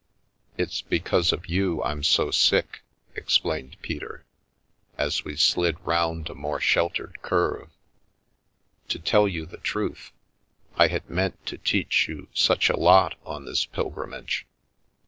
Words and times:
"It's 0.63 0.81
because 0.81 1.31
of 1.31 1.45
you 1.45 1.83
I'm 1.83 2.01
so 2.01 2.31
sick," 2.31 2.81
explained 3.13 3.77
Peter, 3.83 4.25
as 4.97 5.23
we 5.23 5.35
slid 5.35 5.79
round 5.81 6.27
a 6.27 6.33
more 6.33 6.59
sheltered 6.59 7.19
curve." 7.21 7.69
To 8.89 8.97
tell 8.97 9.27
you 9.27 9.45
the 9.45 9.57
truth, 9.59 10.11
I 10.75 10.87
had 10.87 11.07
meant 11.07 11.45
to 11.45 11.57
teach 11.59 12.07
you 12.09 12.29
such 12.33 12.67
a 12.67 12.77
lot 12.79 13.13
on 13.27 13.45
this 13.45 13.67
pilgrimage 13.67 14.47